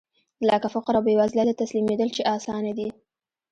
[0.47, 2.87] لکه فقر او بېوزلۍ ته تسليمېدل چې اسانه دي.